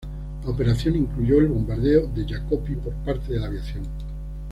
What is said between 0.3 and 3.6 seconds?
La operación incluyó el bombardeo de Yacopí por parte de la